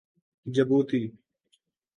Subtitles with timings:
[0.45, 1.01] Djibouti